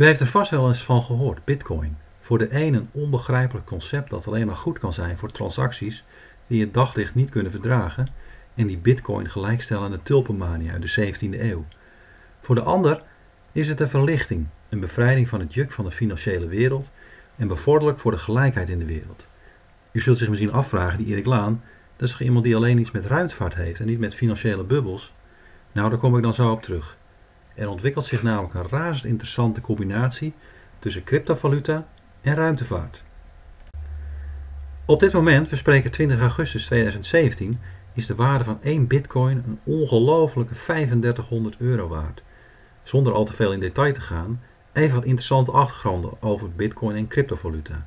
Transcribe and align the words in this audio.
U 0.00 0.04
heeft 0.04 0.20
er 0.20 0.26
vast 0.26 0.50
wel 0.50 0.68
eens 0.68 0.82
van 0.82 1.02
gehoord, 1.02 1.44
Bitcoin. 1.44 1.96
Voor 2.20 2.38
de 2.38 2.54
een 2.54 2.74
een 2.74 2.88
onbegrijpelijk 2.92 3.66
concept 3.66 4.10
dat 4.10 4.26
alleen 4.26 4.46
maar 4.46 4.56
goed 4.56 4.78
kan 4.78 4.92
zijn 4.92 5.18
voor 5.18 5.30
transacties 5.30 6.04
die 6.46 6.60
het 6.60 6.74
daglicht 6.74 7.14
niet 7.14 7.30
kunnen 7.30 7.52
verdragen 7.52 8.08
en 8.54 8.66
die 8.66 8.78
Bitcoin 8.78 9.30
gelijkstellen 9.30 9.82
aan 9.82 9.90
de 9.90 10.02
tulpenmania 10.02 10.72
uit 10.72 10.94
de 10.94 11.12
17e 11.12 11.40
eeuw. 11.40 11.64
Voor 12.40 12.54
de 12.54 12.60
ander 12.60 13.02
is 13.52 13.68
het 13.68 13.80
een 13.80 13.88
verlichting, 13.88 14.46
een 14.68 14.80
bevrijding 14.80 15.28
van 15.28 15.40
het 15.40 15.54
juk 15.54 15.72
van 15.72 15.84
de 15.84 15.90
financiële 15.90 16.46
wereld 16.46 16.90
en 17.36 17.48
bevorderlijk 17.48 17.98
voor 17.98 18.10
de 18.10 18.18
gelijkheid 18.18 18.68
in 18.68 18.78
de 18.78 18.84
wereld. 18.84 19.26
U 19.92 20.00
zult 20.00 20.18
zich 20.18 20.28
misschien 20.28 20.52
afvragen, 20.52 20.98
die 20.98 21.06
Erik 21.06 21.26
Laan, 21.26 21.62
dat 21.96 22.08
is 22.08 22.10
toch 22.10 22.26
iemand 22.26 22.44
die 22.44 22.56
alleen 22.56 22.78
iets 22.78 22.90
met 22.90 23.06
ruimtevaart 23.06 23.54
heeft 23.54 23.80
en 23.80 23.86
niet 23.86 23.98
met 23.98 24.14
financiële 24.14 24.64
bubbels? 24.64 25.12
Nou, 25.72 25.90
daar 25.90 25.98
kom 25.98 26.16
ik 26.16 26.22
dan 26.22 26.34
zo 26.34 26.50
op 26.50 26.62
terug. 26.62 26.98
Er 27.60 27.68
ontwikkelt 27.68 28.04
zich 28.04 28.22
namelijk 28.22 28.54
een 28.54 28.68
razend 28.68 29.04
interessante 29.04 29.60
combinatie 29.60 30.32
tussen 30.78 31.04
cryptovaluta 31.04 31.88
en 32.20 32.34
ruimtevaart. 32.34 33.02
Op 34.84 35.00
dit 35.00 35.12
moment, 35.12 35.48
we 35.48 35.56
spreken 35.56 35.90
20 35.90 36.20
augustus 36.20 36.66
2017, 36.66 37.60
is 37.92 38.06
de 38.06 38.14
waarde 38.14 38.44
van 38.44 38.58
1 38.62 38.86
bitcoin 38.86 39.36
een 39.46 39.58
ongelofelijke 39.64 40.54
3500 40.54 41.56
euro 41.58 41.88
waard. 41.88 42.22
Zonder 42.82 43.12
al 43.12 43.24
te 43.24 43.32
veel 43.32 43.52
in 43.52 43.60
detail 43.60 43.92
te 43.92 44.00
gaan, 44.00 44.40
even 44.72 44.94
wat 44.94 45.04
interessante 45.04 45.52
achtergronden 45.52 46.22
over 46.22 46.50
bitcoin 46.50 46.96
en 46.96 47.08
cryptovaluta. 47.08 47.86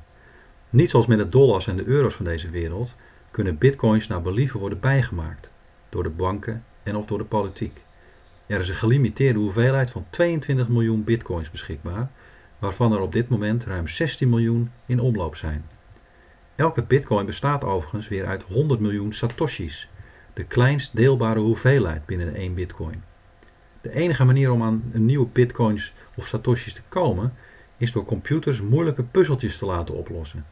Niet 0.70 0.90
zoals 0.90 1.06
met 1.06 1.18
de 1.18 1.28
dollars 1.28 1.66
en 1.66 1.76
de 1.76 1.84
euro's 1.84 2.14
van 2.14 2.24
deze 2.24 2.50
wereld, 2.50 2.94
kunnen 3.30 3.58
bitcoins 3.58 4.06
naar 4.06 4.22
believen 4.22 4.60
worden 4.60 4.80
bijgemaakt, 4.80 5.50
door 5.88 6.02
de 6.02 6.10
banken 6.10 6.64
en 6.82 6.96
of 6.96 7.06
door 7.06 7.18
de 7.18 7.24
politiek. 7.24 7.82
Er 8.46 8.60
is 8.60 8.68
een 8.68 8.74
gelimiteerde 8.74 9.38
hoeveelheid 9.38 9.90
van 9.90 10.06
22 10.10 10.68
miljoen 10.68 11.04
bitcoins 11.04 11.50
beschikbaar, 11.50 12.10
waarvan 12.58 12.92
er 12.92 13.00
op 13.00 13.12
dit 13.12 13.28
moment 13.28 13.64
ruim 13.64 13.88
16 13.88 14.28
miljoen 14.28 14.70
in 14.86 15.00
omloop 15.00 15.36
zijn. 15.36 15.64
Elke 16.56 16.82
bitcoin 16.82 17.26
bestaat 17.26 17.64
overigens 17.64 18.08
weer 18.08 18.26
uit 18.26 18.42
100 18.42 18.80
miljoen 18.80 19.12
satoshis, 19.12 19.88
de 20.32 20.44
kleinst 20.44 20.96
deelbare 20.96 21.40
hoeveelheid 21.40 22.06
binnen 22.06 22.34
één 22.34 22.54
bitcoin. 22.54 23.02
De 23.80 23.94
enige 23.94 24.24
manier 24.24 24.50
om 24.50 24.62
aan 24.62 24.82
nieuwe 24.92 25.26
bitcoins 25.32 25.92
of 26.16 26.26
satoshis 26.26 26.72
te 26.72 26.82
komen 26.88 27.32
is 27.76 27.92
door 27.92 28.04
computers 28.04 28.60
moeilijke 28.60 29.02
puzzeltjes 29.02 29.58
te 29.58 29.66
laten 29.66 29.94
oplossen. 29.94 30.46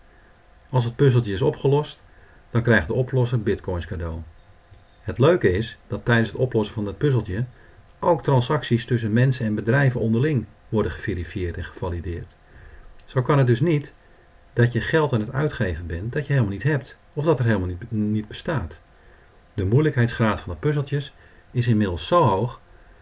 Als 0.69 0.85
het 0.85 0.97
puzzeltje 0.97 1.33
is 1.33 1.43
opgelost, 1.43 2.03
dan 2.51 2.63
krijgt 2.63 2.87
de 2.87 2.95
oplosser 2.95 3.43
bitcoins 3.43 3.87
cadeau. 3.87 4.19
Het 5.01 5.19
leuke 5.19 5.53
is 5.53 5.79
dat 5.87 6.05
tijdens 6.05 6.31
het 6.31 6.39
oplossen 6.41 6.75
van 6.75 6.85
dat 6.85 6.99
puzzeltje 6.99 7.45
ook 8.03 8.23
transacties 8.23 8.85
tussen 8.85 9.13
mensen 9.13 9.47
en 9.47 9.55
bedrijven 9.55 10.01
onderling 10.01 10.47
worden 10.69 10.93
geverifieerd 10.93 11.57
en 11.57 11.65
gevalideerd. 11.65 12.35
Zo 13.05 13.23
kan 13.23 13.39
het 13.39 13.47
dus 13.47 13.61
niet 13.61 13.95
dat 14.53 14.73
je 14.73 14.81
geld 14.81 15.13
aan 15.13 15.21
het 15.21 15.33
uitgeven 15.33 15.87
bent 15.87 16.13
dat 16.13 16.27
je 16.27 16.33
helemaal 16.33 16.53
niet 16.53 16.63
hebt 16.63 16.97
of 17.13 17.25
dat 17.25 17.39
er 17.39 17.45
helemaal 17.45 17.69
niet, 17.69 17.91
niet 17.91 18.29
bestaat. 18.29 18.81
De 19.55 19.65
moeilijkheidsgraad 19.65 20.41
van 20.41 20.53
de 20.53 20.59
puzzeltjes 20.59 21.13
is 21.51 21.69
inmiddels 21.69 22.07
zo 22.07 22.23
hoog 22.23 22.61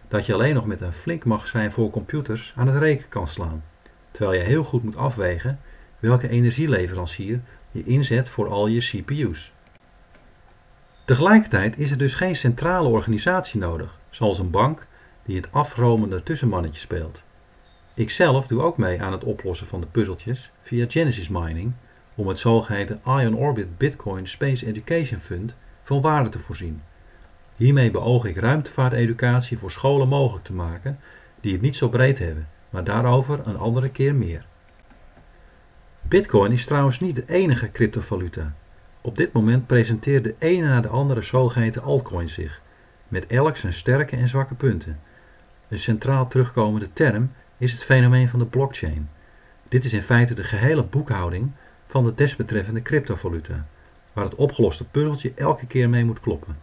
dat 0.08 0.26
je 0.26 0.34
alleen 0.34 0.54
nog 0.54 0.66
met 0.66 0.80
een 0.80 0.92
flink 0.92 1.24
magazijn 1.24 1.72
voor 1.72 1.90
computers 1.90 2.52
aan 2.56 2.66
het 2.66 2.76
rekenen 2.76 3.08
kan 3.08 3.28
slaan, 3.28 3.64
terwijl 4.10 4.40
je 4.40 4.46
heel 4.46 4.64
goed 4.64 4.82
moet 4.82 4.96
afwegen 4.96 5.60
welke 5.98 6.28
energieleverancier 6.28 7.40
je 7.70 7.84
inzet 7.84 8.28
voor 8.28 8.48
al 8.48 8.66
je 8.66 8.80
CPU's. 8.80 9.52
Tegelijkertijd 11.04 11.78
is 11.78 11.90
er 11.90 11.98
dus 11.98 12.14
geen 12.14 12.36
centrale 12.36 12.88
organisatie 12.88 13.60
nodig, 13.60 13.98
zoals 14.10 14.38
een 14.38 14.50
bank 14.50 14.86
die 15.30 15.38
het 15.38 15.52
afromende 15.52 16.22
tussenmannetje 16.22 16.80
speelt. 16.80 17.22
Ikzelf 17.94 18.46
doe 18.46 18.62
ook 18.62 18.76
mee 18.76 19.02
aan 19.02 19.12
het 19.12 19.24
oplossen 19.24 19.66
van 19.66 19.80
de 19.80 19.86
puzzeltjes 19.86 20.50
via 20.62 20.84
Genesis 20.88 21.28
Mining 21.28 21.72
om 22.14 22.28
het 22.28 22.38
zogeheten 22.38 23.00
Ion 23.06 23.36
Orbit 23.36 23.78
Bitcoin 23.78 24.28
Space 24.28 24.66
Education 24.66 25.20
Fund 25.20 25.54
van 25.82 26.00
waarde 26.00 26.28
te 26.28 26.38
voorzien. 26.38 26.82
Hiermee 27.56 27.90
beoog 27.90 28.24
ik 28.24 28.36
ruimtevaarteducatie 28.36 29.58
voor 29.58 29.70
scholen 29.70 30.08
mogelijk 30.08 30.44
te 30.44 30.52
maken 30.52 30.98
die 31.40 31.52
het 31.52 31.60
niet 31.60 31.76
zo 31.76 31.88
breed 31.88 32.18
hebben, 32.18 32.48
maar 32.70 32.84
daarover 32.84 33.40
een 33.44 33.58
andere 33.58 33.88
keer 33.88 34.14
meer. 34.14 34.46
Bitcoin 36.02 36.52
is 36.52 36.64
trouwens 36.64 37.00
niet 37.00 37.14
de 37.14 37.24
enige 37.26 37.70
cryptovaluta. 37.70 38.52
Op 39.02 39.16
dit 39.16 39.32
moment 39.32 39.66
presenteert 39.66 40.24
de 40.24 40.34
ene 40.38 40.66
na 40.66 40.80
de 40.80 40.88
andere 40.88 41.22
zogeheten 41.22 41.82
altcoin 41.82 42.28
zich, 42.28 42.60
met 43.08 43.26
elk 43.26 43.56
zijn 43.56 43.72
sterke 43.72 44.16
en 44.16 44.28
zwakke 44.28 44.54
punten. 44.54 45.00
Een 45.70 45.78
centraal 45.78 46.28
terugkomende 46.28 46.92
term 46.92 47.32
is 47.58 47.72
het 47.72 47.84
fenomeen 47.84 48.28
van 48.28 48.38
de 48.38 48.46
blockchain. 48.46 49.08
Dit 49.68 49.84
is 49.84 49.92
in 49.92 50.02
feite 50.02 50.34
de 50.34 50.44
gehele 50.44 50.82
boekhouding 50.82 51.50
van 51.86 52.04
de 52.04 52.14
desbetreffende 52.14 52.82
cryptovaluta, 52.82 53.66
waar 54.12 54.24
het 54.24 54.34
opgeloste 54.34 54.84
puzzeltje 54.84 55.32
elke 55.34 55.66
keer 55.66 55.88
mee 55.88 56.04
moet 56.04 56.20
kloppen. 56.20 56.56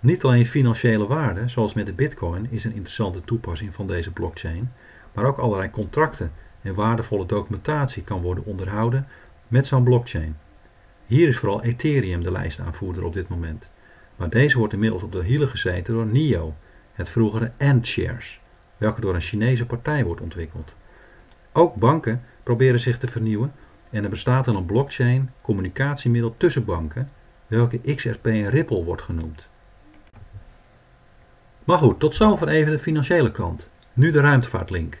Niet 0.00 0.24
alleen 0.24 0.46
financiële 0.46 1.06
waarde, 1.06 1.48
zoals 1.48 1.74
met 1.74 1.86
de 1.86 1.92
bitcoin, 1.92 2.46
is 2.50 2.64
een 2.64 2.74
interessante 2.74 3.20
toepassing 3.24 3.74
van 3.74 3.86
deze 3.86 4.10
blockchain, 4.10 4.72
maar 5.12 5.24
ook 5.24 5.38
allerlei 5.38 5.70
contracten 5.70 6.32
en 6.62 6.74
waardevolle 6.74 7.26
documentatie 7.26 8.02
kan 8.02 8.22
worden 8.22 8.44
onderhouden 8.44 9.06
met 9.48 9.66
zo'n 9.66 9.84
blockchain. 9.84 10.36
Hier 11.06 11.28
is 11.28 11.38
vooral 11.38 11.62
Ethereum 11.62 12.22
de 12.22 12.32
lijstaanvoerder 12.32 13.04
op 13.04 13.12
dit 13.12 13.28
moment, 13.28 13.70
maar 14.16 14.30
deze 14.30 14.58
wordt 14.58 14.72
inmiddels 14.72 15.02
op 15.02 15.12
de 15.12 15.24
hielen 15.24 15.48
gezeten 15.48 15.94
door 15.94 16.06
NIO, 16.06 16.54
het 16.94 17.10
vroegere 17.10 17.52
AntShares, 17.58 18.40
welke 18.76 19.00
door 19.00 19.14
een 19.14 19.20
Chinese 19.20 19.66
partij 19.66 20.04
wordt 20.04 20.20
ontwikkeld. 20.20 20.74
Ook 21.52 21.74
banken 21.74 22.22
proberen 22.42 22.80
zich 22.80 22.98
te 22.98 23.06
vernieuwen 23.06 23.52
en 23.90 24.04
er 24.04 24.10
bestaat 24.10 24.48
al 24.48 24.56
een 24.56 24.66
blockchain 24.66 25.30
communicatiemiddel 25.42 26.34
tussen 26.36 26.64
banken, 26.64 27.10
welke 27.46 27.94
XRP 27.94 28.26
en 28.26 28.50
Ripple 28.50 28.84
wordt 28.84 29.02
genoemd. 29.02 29.48
Maar 31.64 31.78
goed, 31.78 32.00
tot 32.00 32.14
zover 32.14 32.48
even 32.48 32.72
de 32.72 32.78
financiële 32.78 33.30
kant. 33.30 33.70
Nu 33.92 34.10
de 34.10 34.20
ruimtevaartlink. 34.20 35.00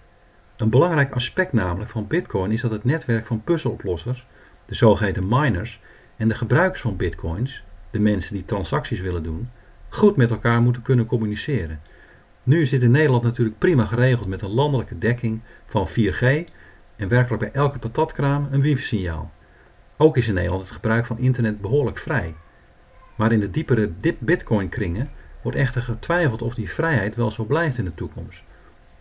Een 0.56 0.70
belangrijk 0.70 1.14
aspect 1.14 1.52
namelijk 1.52 1.90
van 1.90 2.06
Bitcoin 2.06 2.50
is 2.50 2.60
dat 2.60 2.70
het 2.70 2.84
netwerk 2.84 3.26
van 3.26 3.42
puzzeloplossers, 3.42 4.26
de 4.66 4.74
zogeheten 4.74 5.28
miners, 5.28 5.80
en 6.16 6.28
de 6.28 6.34
gebruikers 6.34 6.80
van 6.80 6.96
Bitcoins, 6.96 7.64
de 7.90 7.98
mensen 7.98 8.34
die 8.34 8.44
transacties 8.44 9.00
willen 9.00 9.22
doen, 9.22 9.50
goed 9.94 10.16
met 10.16 10.30
elkaar 10.30 10.62
moeten 10.62 10.82
kunnen 10.82 11.06
communiceren. 11.06 11.80
Nu 12.42 12.60
is 12.60 12.70
dit 12.70 12.82
in 12.82 12.90
Nederland 12.90 13.22
natuurlijk 13.22 13.58
prima 13.58 13.84
geregeld 13.84 14.28
met 14.28 14.42
een 14.42 14.50
landelijke 14.50 14.98
dekking 14.98 15.40
van 15.66 15.88
4G 15.88 16.50
en 16.96 17.08
werkelijk 17.08 17.42
bij 17.42 17.52
elke 17.52 17.78
patatkraam 17.78 18.48
een 18.50 18.60
wifi-signaal. 18.60 19.30
Ook 19.96 20.16
is 20.16 20.28
in 20.28 20.34
Nederland 20.34 20.62
het 20.62 20.70
gebruik 20.70 21.06
van 21.06 21.18
internet 21.18 21.60
behoorlijk 21.60 21.98
vrij. 21.98 22.34
Maar 23.14 23.32
in 23.32 23.40
de 23.40 23.50
diepere 23.50 23.92
bitcoin-kringen 24.18 25.10
wordt 25.42 25.58
echter 25.58 25.82
getwijfeld 25.82 26.42
of 26.42 26.54
die 26.54 26.70
vrijheid 26.70 27.14
wel 27.14 27.30
zo 27.30 27.44
blijft 27.44 27.78
in 27.78 27.84
de 27.84 27.94
toekomst. 27.94 28.42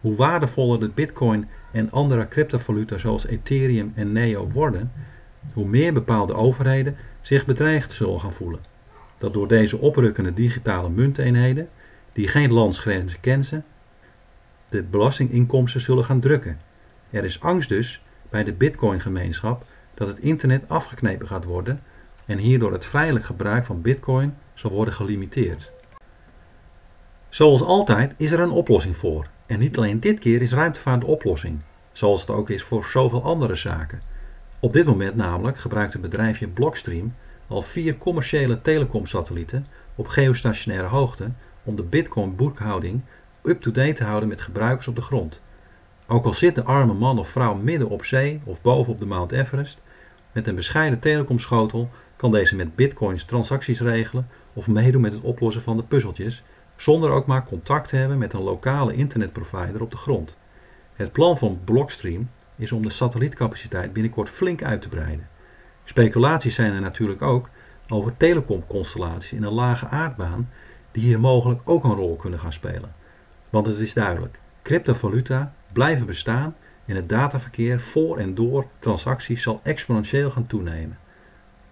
Hoe 0.02 0.16
waardevoller 0.16 0.80
de 0.80 0.90
bitcoin 0.90 1.48
en 1.72 1.92
andere 1.92 2.28
cryptovaluta 2.28 2.98
zoals 2.98 3.26
Ethereum 3.26 3.92
en 3.96 4.12
Neo 4.12 4.50
worden, 4.52 4.92
hoe 5.54 5.68
meer 5.68 5.94
bepaalde 5.94 6.34
overheden 6.34 6.96
zich 7.22 7.46
bedreigd 7.46 7.92
zullen 7.92 8.20
gaan 8.20 8.34
voelen. 8.34 8.73
Dat 9.24 9.34
door 9.34 9.48
deze 9.48 9.78
oprukkende 9.78 10.34
digitale 10.34 10.90
munteenheden, 10.90 11.70
die 12.14 12.28
geen 12.28 12.52
landsgrenzen 12.52 13.20
kennen, 13.20 13.66
de 14.70 14.84
belastinginkomsten 14.84 15.82
zullen 15.82 16.06
gaan 16.06 16.20
drukken. 16.20 16.60
Er 17.10 17.24
is 17.24 17.40
angst 17.40 17.70
dus 17.70 18.04
bij 18.30 18.44
de 18.44 18.54
bitcoin-gemeenschap 18.54 19.66
dat 19.94 20.08
het 20.08 20.20
internet 20.20 20.70
afgeknepen 20.70 21.28
gaat 21.28 21.44
worden 21.44 21.82
en 22.26 22.38
hierdoor 22.38 22.72
het 22.72 22.86
vrijelijk 22.86 23.26
gebruik 23.26 23.66
van 23.66 23.82
bitcoin 23.82 24.36
zal 24.54 24.72
worden 24.72 24.94
gelimiteerd. 24.94 25.72
Zoals 27.30 27.62
altijd 27.62 28.14
is 28.18 28.32
er 28.32 28.40
een 28.40 28.52
oplossing 28.52 28.98
voor. 28.98 29.28
En 29.46 29.60
niet 29.60 29.78
alleen 29.78 30.00
dit 30.00 30.20
keer 30.20 30.42
is 30.42 30.52
ruimtevaart 30.52 31.02
de 31.02 31.08
oplossing, 31.08 31.60
zoals 31.92 32.22
het 32.22 32.30
ook 32.30 32.50
is 32.50 32.64
voor 32.64 32.86
zoveel 32.86 33.24
andere 33.24 33.56
zaken. 33.56 34.02
Op 34.60 34.74
dit 34.74 34.86
moment 34.86 35.16
namelijk 35.16 35.58
gebruikt 35.58 35.94
het 35.94 36.02
bedrijfje 36.02 36.48
Blockstream 36.48 37.14
al 37.48 37.62
vier 37.62 37.98
commerciële 37.98 38.62
telecomsatellieten 38.62 39.68
op 39.96 40.08
geostationaire 40.08 40.88
hoogte 40.88 41.32
om 41.64 41.76
de 41.76 41.84
Bitcoin-boekhouding 41.84 43.02
up-to-date 43.44 43.94
te 43.94 44.04
houden 44.04 44.30
met 44.30 44.42
gebruikers 44.42 44.88
op 44.88 44.96
de 44.96 45.02
grond. 45.02 45.42
Ook 46.08 46.26
al 46.26 46.34
zit 46.34 46.56
de 46.56 46.64
arme 46.64 46.94
man 46.94 47.20
of 47.20 47.30
vrouw 47.30 47.54
midden 47.54 47.90
op 47.90 48.06
zee 48.06 48.42
of 48.44 48.62
boven 48.62 48.94
op 48.94 49.00
de 49.00 49.06
Mount 49.06 49.32
Everest, 49.32 49.82
met 50.32 50.48
een 50.48 50.56
bescheiden 50.56 51.00
telecomschotel 51.00 51.90
kan 52.16 52.32
deze 52.32 52.56
met 52.56 52.76
bitcoins 52.76 53.26
transacties 53.26 53.80
regelen 53.80 54.28
of 54.54 54.68
meedoen 54.68 55.02
met 55.02 55.14
het 55.14 55.22
oplossen 55.22 55.62
van 55.62 55.78
de 55.78 55.84
puzzeltjes 55.84 56.44
zonder 56.76 57.10
ook 57.10 57.26
maar 57.26 57.44
contact 57.44 57.90
te 57.90 57.96
hebben 57.96 58.18
met 58.18 58.34
een 58.34 58.42
lokale 58.42 58.96
internetprovider 58.96 59.82
op 59.82 59.92
de 59.92 59.98
grond. 59.98 60.36
Het 60.94 61.12
plan 61.12 61.38
van 61.38 61.60
Blockstream 61.64 62.30
is 62.56 62.72
om 62.72 62.82
de 62.82 62.90
satellietcapaciteit 62.90 63.94
binnenkort 63.94 64.30
flink 64.30 64.64
uit 64.64 64.82
te 64.82 64.90
breiden. 64.90 65.28
Speculaties 65.84 66.56
zijn 66.56 66.74
er 66.74 66.82
natuurlijk 66.82 67.22
ook 67.22 67.50
over 67.88 68.18
telecomconstellaties 68.18 69.34
in 69.34 69.44
een 69.44 69.54
lage 69.54 69.88
aardbaan 69.88 70.50
die 70.92 71.04
hier 71.04 71.20
mogelijk 71.20 71.62
ook 71.66 71.84
een 71.84 71.96
rol 71.96 72.16
kunnen 72.16 72.40
gaan 72.40 72.54
spelen. 72.54 72.96
Want 73.50 73.66
het 73.66 73.80
is 73.80 73.94
duidelijk, 73.94 74.40
cryptovaluta 74.62 75.54
blijven 75.74 76.06
bestaan 76.06 76.56
en 76.86 76.96
het 76.96 77.10
dataverkeer 77.10 77.80
voor 77.80 78.18
en 78.18 78.36
door 78.36 78.68
transacties 78.80 79.42
zal 79.42 79.60
exponentieel 79.64 80.30
gaan 80.30 80.48
toenemen. 80.48 80.98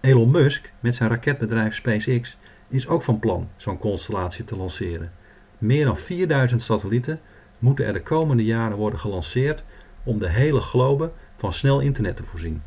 Elon 0.00 0.30
Musk 0.30 0.72
met 0.80 0.94
zijn 0.94 1.10
raketbedrijf 1.10 1.74
SpaceX 1.74 2.36
is 2.68 2.88
ook 2.88 3.02
van 3.02 3.18
plan 3.18 3.48
zo'n 3.56 3.78
constellatie 3.78 4.44
te 4.44 4.56
lanceren. 4.56 5.12
Meer 5.58 5.84
dan 5.84 5.96
4000 5.96 6.62
satellieten 6.62 7.20
moeten 7.58 7.86
er 7.86 7.92
de 7.92 8.02
komende 8.02 8.44
jaren 8.44 8.76
worden 8.76 8.98
gelanceerd 8.98 9.64
om 10.02 10.18
de 10.18 10.28
hele 10.28 10.60
globe 10.60 11.12
van 11.36 11.52
snel 11.52 11.80
internet 11.80 12.16
te 12.16 12.24
voorzien. 12.24 12.62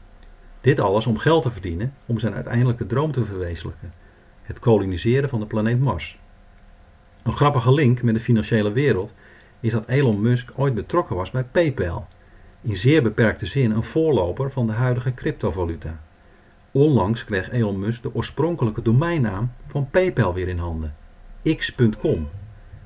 Dit 0.66 0.80
alles 0.80 1.08
om 1.08 1.18
geld 1.18 1.44
te 1.44 1.52
verdienen 1.52 1.94
om 2.06 2.20
zijn 2.20 2.34
uiteindelijke 2.34 2.86
droom 2.86 3.12
te 3.12 3.26
verwezenlijken: 3.26 3.94
het 4.42 4.60
koloniseren 4.60 5.30
van 5.30 5.40
de 5.40 5.46
planeet 5.46 5.80
Mars. 5.80 6.20
Een 7.24 7.34
grappige 7.34 7.74
link 7.74 8.02
met 8.02 8.14
de 8.14 8.20
financiële 8.20 8.72
wereld 8.72 9.14
is 9.60 9.72
dat 9.72 9.88
Elon 9.88 10.22
Musk 10.22 10.52
ooit 10.56 10.74
betrokken 10.74 11.16
was 11.16 11.32
bij 11.32 11.44
PayPal, 11.44 12.08
in 12.62 12.76
zeer 12.76 13.04
beperkte 13.04 13.46
zin 13.46 13.72
een 13.72 13.84
voorloper 13.84 14.52
van 14.52 14.68
de 14.68 14.74
huidige 14.74 15.14
cryptovaluta. 15.14 16.00
Onlangs 16.72 17.26
kreeg 17.26 17.52
Elon 17.52 17.80
Musk 17.80 18.02
de 18.02 18.16
oorspronkelijke 18.16 18.82
domeinnaam 18.82 19.52
van 19.68 19.90
PayPal 19.90 20.34
weer 20.34 20.48
in 20.48 20.60
handen: 20.60 20.96
x.com. 21.58 22.30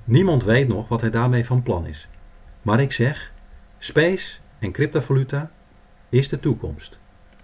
Niemand 0.03 0.43
weet 0.43 0.67
nog 0.67 0.87
wat 0.87 1.01
hij 1.01 1.09
daarmee 1.09 1.45
van 1.45 1.63
plan 1.63 1.85
is. 1.85 2.07
Maar 2.61 2.79
ik 2.79 2.91
zeg: 2.91 3.33
space 3.77 4.37
en 4.59 4.71
cryptovaluta 4.71 5.51
is 6.09 6.29
de 6.29 6.39
toekomst. 6.39 6.98